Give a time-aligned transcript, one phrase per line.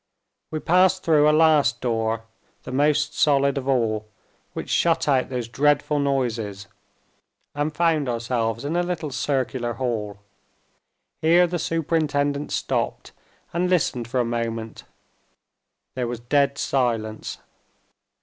[0.49, 2.23] We passed through a last door,
[2.63, 4.07] the most solid of all,
[4.53, 6.65] which shut out these dreadful noises,
[7.53, 10.17] and found ourselves in a little circular hall.
[11.21, 13.11] Here the superintendent stopped,
[13.53, 14.85] and listened for a moment.
[15.93, 17.37] There was dead silence.